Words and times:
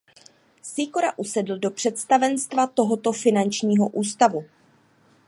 Sýkora 0.61 1.17
usedl 1.17 1.57
do 1.57 1.71
představenstva 1.71 2.67
tohoto 2.67 3.11
finančního 3.11 3.89
ústavu. 3.89 4.45